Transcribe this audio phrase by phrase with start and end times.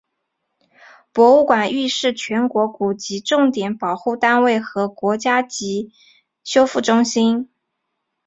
[1.13, 5.95] 博物馆亦是全国古籍重点保护单位和国家级古籍
[6.43, 7.51] 修复中心。